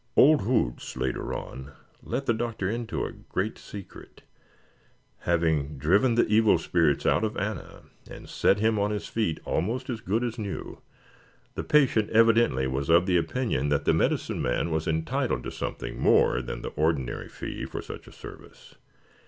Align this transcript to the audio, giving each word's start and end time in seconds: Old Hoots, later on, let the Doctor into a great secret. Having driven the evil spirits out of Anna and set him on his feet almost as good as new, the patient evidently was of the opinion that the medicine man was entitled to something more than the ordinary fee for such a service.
Old 0.17 0.41
Hoots, 0.41 0.97
later 0.97 1.31
on, 1.31 1.73
let 2.01 2.25
the 2.25 2.33
Doctor 2.33 2.67
into 2.67 3.05
a 3.05 3.11
great 3.11 3.59
secret. 3.59 4.23
Having 5.29 5.77
driven 5.77 6.15
the 6.15 6.25
evil 6.25 6.57
spirits 6.57 7.05
out 7.05 7.23
of 7.23 7.37
Anna 7.37 7.83
and 8.09 8.27
set 8.27 8.57
him 8.57 8.79
on 8.79 8.89
his 8.89 9.05
feet 9.07 9.39
almost 9.45 9.91
as 9.91 10.01
good 10.01 10.23
as 10.23 10.39
new, 10.39 10.81
the 11.53 11.63
patient 11.63 12.09
evidently 12.09 12.65
was 12.65 12.89
of 12.89 13.05
the 13.05 13.17
opinion 13.17 13.69
that 13.69 13.85
the 13.85 13.93
medicine 13.93 14.41
man 14.41 14.71
was 14.71 14.87
entitled 14.87 15.43
to 15.43 15.51
something 15.51 15.99
more 15.99 16.41
than 16.41 16.63
the 16.63 16.69
ordinary 16.69 17.29
fee 17.29 17.65
for 17.65 17.83
such 17.83 18.07
a 18.07 18.11
service. 18.11 18.73